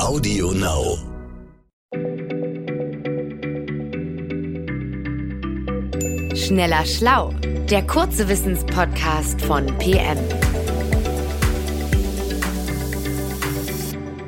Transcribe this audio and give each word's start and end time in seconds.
Audio 0.00 0.52
Now. 0.52 0.96
Schneller 6.34 6.86
Schlau, 6.86 7.34
der 7.70 7.86
kurze 7.86 8.26
Wissenspodcast 8.26 9.42
von 9.42 9.66
PM. 9.78 10.16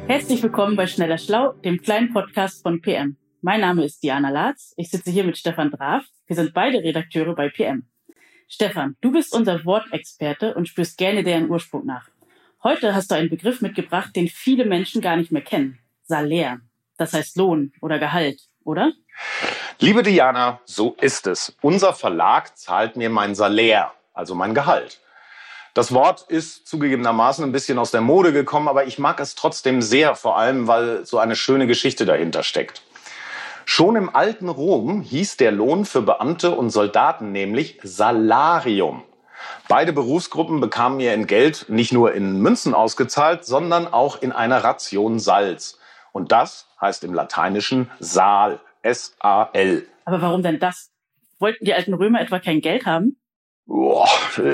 Herzlich 0.08 0.42
willkommen 0.42 0.76
bei 0.76 0.86
Schneller 0.86 1.16
Schlau, 1.16 1.52
dem 1.64 1.80
kleinen 1.80 2.12
Podcast 2.12 2.62
von 2.62 2.82
PM. 2.82 3.16
Mein 3.40 3.62
Name 3.62 3.84
ist 3.86 4.02
Diana 4.02 4.28
Latz. 4.28 4.74
Ich 4.76 4.90
sitze 4.90 5.10
hier 5.10 5.24
mit 5.24 5.38
Stefan 5.38 5.70
Draf. 5.70 6.04
Wir 6.26 6.36
sind 6.36 6.52
beide 6.52 6.78
Redakteure 6.80 7.34
bei 7.34 7.48
PM. 7.48 7.88
Stefan, 8.46 8.96
du 9.00 9.10
bist 9.10 9.34
unser 9.34 9.64
Wortexperte 9.64 10.54
und 10.54 10.68
spürst 10.68 10.98
gerne 10.98 11.24
deren 11.24 11.48
Ursprung 11.48 11.86
nach. 11.86 12.11
Heute 12.64 12.94
hast 12.94 13.10
du 13.10 13.16
einen 13.16 13.28
Begriff 13.28 13.60
mitgebracht, 13.60 14.14
den 14.14 14.28
viele 14.28 14.64
Menschen 14.64 15.00
gar 15.00 15.16
nicht 15.16 15.32
mehr 15.32 15.42
kennen. 15.42 15.80
Salär. 16.04 16.60
Das 16.96 17.12
heißt 17.12 17.36
Lohn 17.36 17.72
oder 17.80 17.98
Gehalt, 17.98 18.42
oder? 18.62 18.92
Liebe 19.80 20.04
Diana, 20.04 20.60
so 20.64 20.96
ist 21.00 21.26
es. 21.26 21.56
Unser 21.60 21.92
Verlag 21.92 22.56
zahlt 22.56 22.96
mir 22.96 23.10
mein 23.10 23.34
Salär, 23.34 23.92
also 24.14 24.36
mein 24.36 24.54
Gehalt. 24.54 25.00
Das 25.74 25.92
Wort 25.92 26.26
ist 26.28 26.68
zugegebenermaßen 26.68 27.44
ein 27.44 27.50
bisschen 27.50 27.80
aus 27.80 27.90
der 27.90 28.00
Mode 28.00 28.32
gekommen, 28.32 28.68
aber 28.68 28.86
ich 28.86 28.96
mag 28.96 29.18
es 29.18 29.34
trotzdem 29.34 29.82
sehr, 29.82 30.14
vor 30.14 30.38
allem 30.38 30.68
weil 30.68 31.04
so 31.04 31.18
eine 31.18 31.34
schöne 31.34 31.66
Geschichte 31.66 32.06
dahinter 32.06 32.44
steckt. 32.44 32.82
Schon 33.64 33.96
im 33.96 34.14
alten 34.14 34.48
Rom 34.48 35.00
hieß 35.00 35.36
der 35.36 35.50
Lohn 35.50 35.84
für 35.84 36.02
Beamte 36.02 36.52
und 36.52 36.70
Soldaten 36.70 37.32
nämlich 37.32 37.80
Salarium. 37.82 39.02
Beide 39.72 39.94
Berufsgruppen 39.94 40.60
bekamen 40.60 41.00
ihr 41.00 41.12
Entgelt 41.12 41.64
nicht 41.70 41.94
nur 41.94 42.12
in 42.12 42.42
Münzen 42.42 42.74
ausgezahlt, 42.74 43.46
sondern 43.46 43.86
auch 43.86 44.20
in 44.20 44.30
einer 44.30 44.62
Ration 44.62 45.18
Salz. 45.18 45.78
Und 46.12 46.30
das 46.30 46.66
heißt 46.78 47.04
im 47.04 47.14
Lateinischen 47.14 47.90
Sal, 47.98 48.60
S-A-L. 48.82 49.86
Aber 50.04 50.20
warum 50.20 50.42
denn 50.42 50.58
das? 50.58 50.90
Wollten 51.38 51.64
die 51.64 51.72
alten 51.72 51.94
Römer 51.94 52.20
etwa 52.20 52.38
kein 52.38 52.60
Geld 52.60 52.84
haben? 52.84 53.16
Boah, 53.64 54.06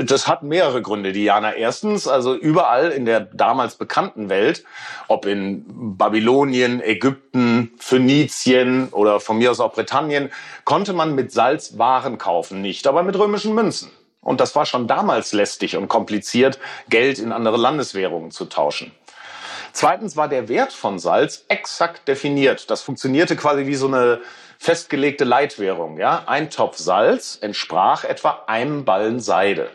das 0.04 0.28
hat 0.28 0.44
mehrere 0.44 0.82
Gründe, 0.82 1.10
Diana. 1.10 1.52
Erstens, 1.52 2.06
also 2.06 2.36
überall 2.36 2.92
in 2.92 3.04
der 3.04 3.18
damals 3.18 3.74
bekannten 3.74 4.28
Welt, 4.28 4.62
ob 5.08 5.26
in 5.26 5.96
Babylonien, 5.96 6.80
Ägypten, 6.80 7.72
Phönizien 7.78 8.90
oder 8.90 9.18
von 9.18 9.38
mir 9.38 9.50
aus 9.50 9.58
auch 9.58 9.72
Britannien, 9.72 10.30
konnte 10.64 10.92
man 10.92 11.16
mit 11.16 11.32
Salz 11.32 11.76
Waren 11.76 12.18
kaufen, 12.18 12.60
nicht 12.60 12.86
aber 12.86 13.02
mit 13.02 13.18
römischen 13.18 13.52
Münzen. 13.52 13.90
Und 14.20 14.40
das 14.40 14.54
war 14.56 14.66
schon 14.66 14.86
damals 14.86 15.32
lästig 15.32 15.76
und 15.76 15.88
kompliziert, 15.88 16.58
Geld 16.88 17.18
in 17.18 17.32
andere 17.32 17.56
Landeswährungen 17.56 18.30
zu 18.30 18.46
tauschen. 18.46 18.92
Zweitens 19.72 20.16
war 20.16 20.28
der 20.28 20.48
Wert 20.48 20.72
von 20.72 20.98
Salz 20.98 21.44
exakt 21.48 22.08
definiert. 22.08 22.70
Das 22.70 22.82
funktionierte 22.82 23.36
quasi 23.36 23.66
wie 23.66 23.74
so 23.74 23.86
eine 23.86 24.20
festgelegte 24.58 25.24
Leitwährung. 25.24 25.98
Ja? 25.98 26.24
Ein 26.26 26.50
Topf 26.50 26.78
Salz 26.78 27.38
entsprach 27.40 28.04
etwa 28.04 28.44
einem 28.46 28.84
Ballen 28.84 29.20
Seide. 29.20 29.70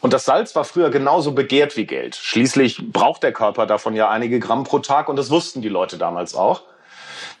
Und 0.00 0.12
das 0.12 0.24
Salz 0.24 0.54
war 0.54 0.64
früher 0.64 0.90
genauso 0.90 1.32
begehrt 1.32 1.76
wie 1.76 1.86
Geld. 1.86 2.16
Schließlich 2.16 2.92
braucht 2.92 3.22
der 3.22 3.32
Körper 3.32 3.66
davon 3.66 3.94
ja 3.94 4.08
einige 4.08 4.38
Gramm 4.38 4.64
pro 4.64 4.78
Tag 4.78 5.08
und 5.08 5.16
das 5.16 5.30
wussten 5.30 5.62
die 5.62 5.68
Leute 5.68 5.98
damals 5.98 6.34
auch. 6.34 6.62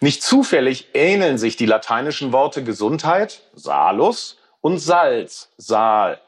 Nicht 0.00 0.22
zufällig 0.22 0.88
ähneln 0.94 1.38
sich 1.38 1.56
die 1.56 1.66
lateinischen 1.66 2.32
Worte 2.32 2.64
Gesundheit, 2.64 3.42
Salus, 3.54 4.36
und 4.66 4.78
Salz, 4.78 5.52
Sal. 5.58 6.20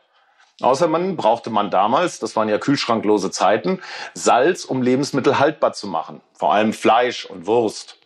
Außerdem 0.60 1.16
brauchte 1.16 1.50
man 1.50 1.72
damals, 1.72 2.20
das 2.20 2.36
waren 2.36 2.48
ja 2.48 2.58
kühlschranklose 2.58 3.32
Zeiten, 3.32 3.82
Salz, 4.14 4.64
um 4.64 4.80
Lebensmittel 4.80 5.40
haltbar 5.40 5.72
zu 5.72 5.88
machen, 5.88 6.20
vor 6.34 6.52
allem 6.52 6.72
Fleisch 6.72 7.26
und 7.26 7.48
Wurst. 7.48 7.96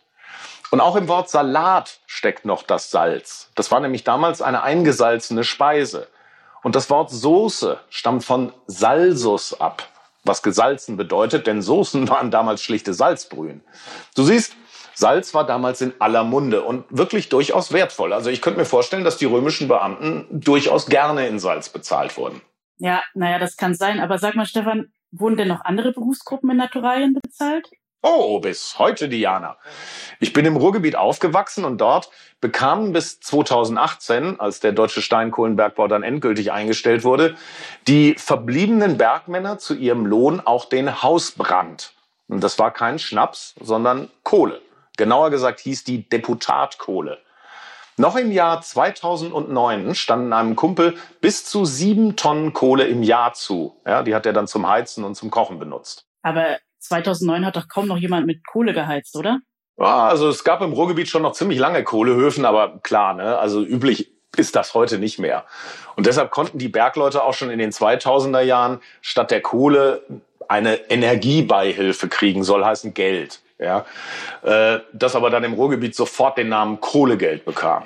Und 0.71 0.81
auch 0.81 0.95
im 0.95 1.07
Wort 1.07 1.29
Salat 1.29 1.99
steckt 2.07 2.45
noch 2.45 2.63
das 2.63 2.89
Salz. 2.89 3.51
Das 3.53 3.69
war 3.69 3.79
nämlich 3.79 4.05
damals 4.05 4.41
eine 4.41 4.63
eingesalzene 4.63 5.43
Speise. 5.43 6.07
Und 6.63 6.75
das 6.75 6.89
Wort 6.89 7.11
Soße 7.11 7.79
stammt 7.91 8.23
von 8.23 8.53
Salsus 8.65 9.61
ab, 9.61 9.87
was 10.23 10.41
gesalzen 10.41 10.97
bedeutet, 10.97 11.45
denn 11.45 11.61
Soßen 11.61 12.09
waren 12.09 12.31
damals 12.31 12.63
schlichte 12.63 12.95
Salzbrühen. 12.95 13.63
Du 14.15 14.23
siehst, 14.23 14.55
Salz 14.93 15.33
war 15.33 15.45
damals 15.45 15.81
in 15.81 15.93
aller 15.99 16.23
Munde 16.23 16.63
und 16.63 16.85
wirklich 16.89 17.29
durchaus 17.29 17.71
wertvoll. 17.71 18.13
Also 18.13 18.29
ich 18.29 18.41
könnte 18.41 18.59
mir 18.59 18.65
vorstellen, 18.65 19.03
dass 19.03 19.17
die 19.17 19.25
römischen 19.25 19.67
Beamten 19.67 20.27
durchaus 20.31 20.87
gerne 20.87 21.27
in 21.27 21.39
Salz 21.39 21.69
bezahlt 21.69 22.17
wurden. 22.17 22.41
Ja, 22.77 23.01
naja, 23.13 23.39
das 23.39 23.57
kann 23.57 23.75
sein. 23.75 23.99
Aber 23.99 24.17
sag 24.17 24.35
mal, 24.35 24.45
Stefan, 24.45 24.91
wurden 25.11 25.37
denn 25.37 25.47
noch 25.47 25.63
andere 25.63 25.93
Berufsgruppen 25.93 26.49
in 26.49 26.57
Naturalien 26.57 27.13
bezahlt? 27.13 27.69
Oh, 28.05 28.41
bis 28.41 28.79
heute, 28.79 29.07
Diana. 29.07 29.55
Ich 30.19 30.33
bin 30.33 30.45
im 30.45 30.57
Ruhrgebiet 30.57 30.97
aufgewachsen 30.97 31.63
und 31.63 31.79
dort 31.79 32.09
bekamen 32.41 32.91
bis 32.91 33.21
2018, 33.21 34.41
als 34.41 34.59
der 34.59 34.73
deutsche 34.73 35.01
Steinkohlenbergbau 35.01 35.87
dann 35.87 36.03
endgültig 36.03 36.51
eingestellt 36.51 37.05
wurde, 37.05 37.37
die 37.87 38.15
verbliebenen 38.15 38.97
Bergmänner 38.97 39.57
zu 39.57 39.73
ihrem 39.73 40.05
Lohn 40.05 40.41
auch 40.41 40.65
den 40.65 41.01
Hausbrand. 41.01 41.93
Und 42.27 42.43
das 42.43 42.59
war 42.59 42.71
kein 42.71 42.99
Schnaps, 42.99 43.55
sondern 43.61 44.09
Kohle. 44.23 44.61
Genauer 44.97 45.29
gesagt 45.29 45.59
hieß 45.59 45.83
die 45.83 46.07
Deputatkohle. 46.07 47.19
Noch 47.97 48.15
im 48.15 48.31
Jahr 48.31 48.61
2009 48.61 49.93
standen 49.93 50.33
einem 50.33 50.55
Kumpel 50.55 50.95
bis 51.21 51.45
zu 51.45 51.65
sieben 51.65 52.15
Tonnen 52.15 52.53
Kohle 52.53 52.85
im 52.85 53.03
Jahr 53.03 53.33
zu. 53.33 53.79
Ja, 53.85 54.01
die 54.01 54.15
hat 54.15 54.25
er 54.25 54.33
dann 54.33 54.47
zum 54.47 54.67
Heizen 54.67 55.03
und 55.03 55.15
zum 55.15 55.29
Kochen 55.29 55.59
benutzt. 55.59 56.05
Aber 56.23 56.57
2009 56.79 57.45
hat 57.45 57.55
doch 57.55 57.67
kaum 57.67 57.87
noch 57.87 57.97
jemand 57.97 58.25
mit 58.25 58.45
Kohle 58.47 58.73
geheizt, 58.73 59.15
oder? 59.15 59.39
Ja, 59.77 60.07
also 60.07 60.27
es 60.27 60.43
gab 60.43 60.61
im 60.61 60.73
Ruhrgebiet 60.73 61.09
schon 61.09 61.21
noch 61.21 61.33
ziemlich 61.33 61.59
lange 61.59 61.83
Kohlehöfen, 61.83 62.45
aber 62.45 62.79
klar, 62.79 63.13
ne, 63.13 63.37
also 63.37 63.61
üblich 63.61 64.11
ist 64.35 64.55
das 64.55 64.73
heute 64.73 64.97
nicht 64.97 65.19
mehr. 65.19 65.45
Und 65.95 66.07
deshalb 66.07 66.31
konnten 66.31 66.57
die 66.57 66.69
Bergleute 66.69 67.23
auch 67.23 67.35
schon 67.35 67.51
in 67.51 67.59
den 67.59 67.71
2000er 67.71 68.41
Jahren 68.41 68.81
statt 69.01 69.29
der 69.29 69.41
Kohle 69.41 70.03
eine 70.47 70.89
Energiebeihilfe 70.89 72.07
kriegen, 72.07 72.43
soll 72.43 72.65
heißen 72.65 72.93
Geld 72.95 73.42
ja, 73.59 73.85
äh, 74.43 74.79
das 74.93 75.15
aber 75.15 75.29
dann 75.29 75.43
im 75.43 75.53
Ruhrgebiet 75.53 75.95
sofort 75.95 76.37
den 76.37 76.49
Namen 76.49 76.79
Kohlegeld 76.79 77.45
bekam. 77.45 77.83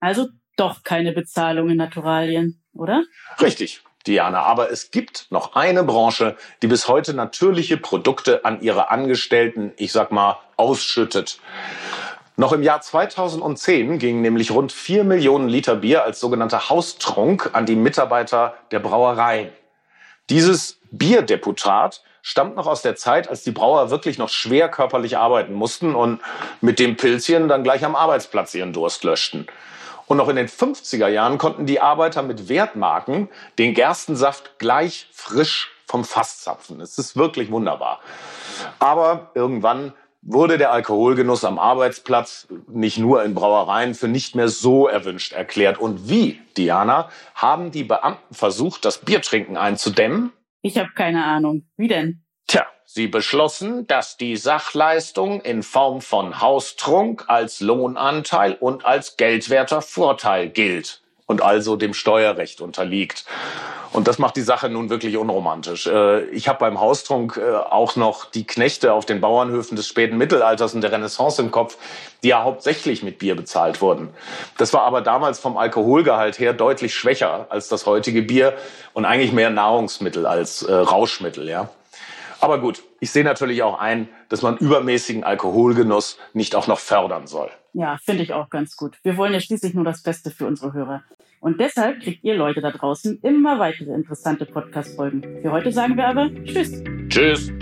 Also 0.00 0.28
doch 0.56 0.82
keine 0.82 1.12
Bezahlung 1.12 1.70
in 1.70 1.76
Naturalien, 1.76 2.62
oder? 2.74 3.04
Richtig, 3.40 3.82
Diana. 4.06 4.42
Aber 4.42 4.70
es 4.70 4.90
gibt 4.90 5.26
noch 5.30 5.56
eine 5.56 5.82
Branche, 5.82 6.36
die 6.62 6.66
bis 6.66 6.88
heute 6.88 7.14
natürliche 7.14 7.76
Produkte 7.76 8.44
an 8.44 8.60
ihre 8.60 8.90
Angestellten, 8.90 9.72
ich 9.76 9.92
sag 9.92 10.12
mal, 10.12 10.38
ausschüttet. 10.56 11.40
Noch 12.36 12.52
im 12.52 12.62
Jahr 12.62 12.80
2010 12.80 13.98
gingen 13.98 14.20
nämlich 14.20 14.50
rund 14.50 14.72
vier 14.72 15.04
Millionen 15.04 15.48
Liter 15.48 15.76
Bier 15.76 16.02
als 16.02 16.18
sogenannter 16.18 16.68
Haustrunk 16.68 17.50
an 17.52 17.64
die 17.64 17.76
Mitarbeiter 17.76 18.54
der 18.72 18.80
Brauereien. 18.80 19.50
Dieses 20.30 20.78
Bierdeputat 20.90 22.02
stammt 22.22 22.56
noch 22.56 22.66
aus 22.66 22.80
der 22.80 22.96
Zeit, 22.96 23.28
als 23.28 23.42
die 23.42 23.50
Brauer 23.50 23.90
wirklich 23.90 24.16
noch 24.16 24.30
schwer 24.30 24.70
körperlich 24.70 25.18
arbeiten 25.18 25.52
mussten 25.52 25.94
und 25.94 26.20
mit 26.62 26.78
dem 26.78 26.96
Pilzchen 26.96 27.48
dann 27.48 27.62
gleich 27.62 27.84
am 27.84 27.94
Arbeitsplatz 27.94 28.54
ihren 28.54 28.72
Durst 28.72 29.04
löschten. 29.04 29.46
Und 30.06 30.16
noch 30.16 30.28
in 30.28 30.36
den 30.36 30.48
50er 30.48 31.08
Jahren 31.08 31.38
konnten 31.38 31.66
die 31.66 31.80
Arbeiter 31.80 32.22
mit 32.22 32.48
Wertmarken 32.48 33.28
den 33.58 33.74
Gerstensaft 33.74 34.58
gleich 34.58 35.08
frisch 35.12 35.70
vom 35.86 36.04
Fass 36.04 36.40
zapfen. 36.40 36.80
Es 36.80 36.98
ist 36.98 37.16
wirklich 37.16 37.50
wunderbar. 37.50 38.00
Aber 38.78 39.30
irgendwann 39.34 39.92
wurde 40.24 40.58
der 40.58 40.72
Alkoholgenuss 40.72 41.44
am 41.44 41.58
Arbeitsplatz 41.58 42.48
nicht 42.68 42.98
nur 42.98 43.22
in 43.24 43.34
Brauereien 43.34 43.94
für 43.94 44.08
nicht 44.08 44.34
mehr 44.34 44.48
so 44.48 44.88
erwünscht 44.88 45.32
erklärt. 45.32 45.78
Und 45.78 46.08
wie, 46.08 46.40
Diana, 46.56 47.10
haben 47.34 47.70
die 47.70 47.84
Beamten 47.84 48.34
versucht, 48.34 48.84
das 48.84 48.98
Biertrinken 48.98 49.56
einzudämmen? 49.56 50.32
Ich 50.62 50.78
habe 50.78 50.90
keine 50.94 51.24
Ahnung. 51.24 51.66
Wie 51.76 51.88
denn? 51.88 52.22
Tja, 52.46 52.66
sie 52.86 53.06
beschlossen, 53.06 53.86
dass 53.86 54.16
die 54.16 54.36
Sachleistung 54.36 55.40
in 55.42 55.62
Form 55.62 56.00
von 56.00 56.40
Haustrunk 56.40 57.24
als 57.28 57.60
Lohnanteil 57.60 58.54
und 58.54 58.84
als 58.84 59.16
geldwerter 59.16 59.82
Vorteil 59.82 60.48
gilt 60.48 61.02
und 61.26 61.42
also 61.42 61.76
dem 61.76 61.94
Steuerrecht 61.94 62.60
unterliegt. 62.60 63.24
Und 63.94 64.08
das 64.08 64.18
macht 64.18 64.34
die 64.34 64.42
Sache 64.42 64.68
nun 64.68 64.90
wirklich 64.90 65.16
unromantisch. 65.16 65.86
Äh, 65.86 66.24
ich 66.30 66.48
habe 66.48 66.58
beim 66.58 66.80
Haustrunk 66.80 67.36
äh, 67.36 67.54
auch 67.54 67.94
noch 67.94 68.24
die 68.24 68.44
Knechte 68.44 68.92
auf 68.92 69.06
den 69.06 69.20
Bauernhöfen 69.20 69.76
des 69.76 69.86
späten 69.86 70.18
Mittelalters 70.18 70.74
und 70.74 70.80
der 70.80 70.90
Renaissance 70.90 71.40
im 71.40 71.52
Kopf, 71.52 71.78
die 72.24 72.28
ja 72.28 72.42
hauptsächlich 72.42 73.04
mit 73.04 73.20
Bier 73.20 73.36
bezahlt 73.36 73.80
wurden. 73.80 74.08
Das 74.58 74.72
war 74.72 74.82
aber 74.82 75.00
damals 75.00 75.38
vom 75.38 75.56
Alkoholgehalt 75.56 76.40
her 76.40 76.52
deutlich 76.54 76.92
schwächer 76.92 77.46
als 77.50 77.68
das 77.68 77.86
heutige 77.86 78.22
Bier 78.22 78.54
und 78.94 79.04
eigentlich 79.04 79.32
mehr 79.32 79.50
Nahrungsmittel 79.50 80.26
als 80.26 80.62
äh, 80.62 80.74
Rauschmittel, 80.74 81.48
ja. 81.48 81.70
Aber 82.40 82.58
gut, 82.58 82.82
ich 82.98 83.12
sehe 83.12 83.24
natürlich 83.24 83.62
auch 83.62 83.78
ein, 83.78 84.08
dass 84.28 84.42
man 84.42 84.56
übermäßigen 84.56 85.22
Alkoholgenuss 85.22 86.18
nicht 86.32 86.56
auch 86.56 86.66
noch 86.66 86.80
fördern 86.80 87.28
soll. 87.28 87.48
Ja, 87.74 87.98
finde 88.04 88.24
ich 88.24 88.32
auch 88.32 88.50
ganz 88.50 88.76
gut. 88.76 88.98
Wir 89.04 89.16
wollen 89.16 89.32
ja 89.32 89.40
schließlich 89.40 89.72
nur 89.72 89.84
das 89.84 90.02
Beste 90.02 90.32
für 90.32 90.46
unsere 90.46 90.72
Hörer. 90.72 91.04
Und 91.44 91.60
deshalb 91.60 92.00
kriegt 92.00 92.24
ihr 92.24 92.34
Leute 92.34 92.62
da 92.62 92.70
draußen 92.70 93.20
immer 93.20 93.58
weitere 93.58 93.92
interessante 93.92 94.46
Podcast-Folgen. 94.46 95.42
Für 95.42 95.52
heute 95.52 95.72
sagen 95.72 95.94
wir 95.94 96.06
aber 96.06 96.30
Tschüss. 96.46 96.82
Tschüss. 97.10 97.52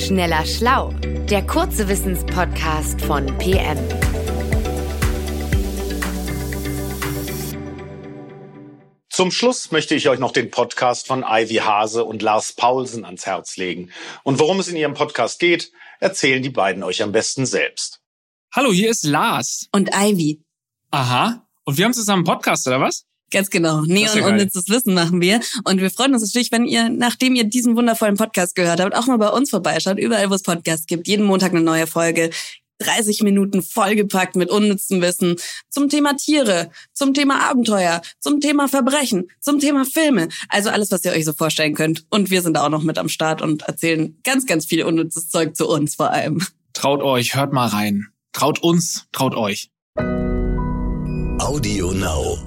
Schneller 0.00 0.46
Schlau, 0.46 0.90
der 1.28 1.44
kurze 1.44 1.88
Wissenspodcast 1.88 3.00
von 3.02 3.26
PM. 3.38 3.76
Zum 9.08 9.32
Schluss 9.32 9.72
möchte 9.72 9.96
ich 9.96 10.08
euch 10.08 10.20
noch 10.20 10.30
den 10.30 10.52
Podcast 10.52 11.08
von 11.08 11.24
Ivy 11.26 11.56
Hase 11.56 12.04
und 12.04 12.22
Lars 12.22 12.52
Paulsen 12.52 13.04
ans 13.04 13.26
Herz 13.26 13.56
legen. 13.56 13.90
Und 14.22 14.38
worum 14.38 14.60
es 14.60 14.68
in 14.68 14.76
ihrem 14.76 14.94
Podcast 14.94 15.40
geht, 15.40 15.72
erzählen 15.98 16.40
die 16.40 16.50
beiden 16.50 16.84
euch 16.84 17.02
am 17.02 17.10
besten 17.10 17.46
selbst. 17.46 18.00
Hallo, 18.54 18.70
hier 18.70 18.90
ist 18.90 19.02
Lars. 19.02 19.66
Und 19.72 19.90
Ivy. 19.92 20.40
Aha. 20.92 21.45
Und 21.66 21.78
wir 21.78 21.84
haben 21.84 21.92
zusammen 21.92 22.20
einen 22.20 22.32
Podcast, 22.32 22.66
oder 22.68 22.80
was? 22.80 23.04
Ganz 23.32 23.50
genau. 23.50 23.80
Neon 23.82 24.16
ja 24.16 24.26
unnützes 24.26 24.68
Wissen 24.68 24.94
machen 24.94 25.20
wir. 25.20 25.40
Und 25.64 25.80
wir 25.80 25.90
freuen 25.90 26.14
uns 26.14 26.22
natürlich, 26.22 26.52
wenn 26.52 26.64
ihr, 26.64 26.88
nachdem 26.88 27.34
ihr 27.34 27.42
diesen 27.42 27.76
wundervollen 27.76 28.16
Podcast 28.16 28.54
gehört 28.54 28.80
habt, 28.80 28.94
auch 28.94 29.06
mal 29.06 29.18
bei 29.18 29.30
uns 29.30 29.50
vorbeischaut. 29.50 29.98
Überall, 29.98 30.30
wo 30.30 30.34
es 30.34 30.42
Podcasts 30.42 30.86
gibt. 30.86 31.08
Jeden 31.08 31.26
Montag 31.26 31.50
eine 31.50 31.62
neue 31.62 31.88
Folge. 31.88 32.30
30 32.78 33.22
Minuten 33.22 33.62
vollgepackt 33.62 34.36
mit 34.36 34.50
unnützem 34.50 35.00
Wissen 35.00 35.36
zum 35.70 35.88
Thema 35.88 36.14
Tiere, 36.14 36.70
zum 36.92 37.14
Thema 37.14 37.48
Abenteuer, 37.48 38.02
zum 38.20 38.40
Thema 38.40 38.68
Verbrechen, 38.68 39.28
zum 39.40 39.58
Thema 39.58 39.84
Filme. 39.86 40.28
Also 40.50 40.70
alles, 40.70 40.92
was 40.92 41.04
ihr 41.04 41.12
euch 41.12 41.24
so 41.24 41.32
vorstellen 41.32 41.74
könnt. 41.74 42.04
Und 42.10 42.30
wir 42.30 42.42
sind 42.42 42.54
da 42.54 42.66
auch 42.66 42.70
noch 42.70 42.82
mit 42.82 42.98
am 42.98 43.08
Start 43.08 43.42
und 43.42 43.62
erzählen 43.62 44.20
ganz, 44.22 44.46
ganz 44.46 44.66
viel 44.66 44.84
unnützes 44.84 45.30
Zeug 45.30 45.56
zu 45.56 45.66
uns 45.68 45.96
vor 45.96 46.10
allem. 46.10 46.46
Traut 46.74 47.02
euch, 47.02 47.34
hört 47.34 47.52
mal 47.52 47.66
rein. 47.66 48.08
Traut 48.32 48.62
uns, 48.62 49.06
traut 49.10 49.34
euch. 49.34 49.70
Audio 51.38 51.90
Now. 51.92 52.45